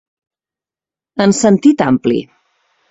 En 1.27 1.37
sentit 1.43 1.87
ampli. 1.91 2.21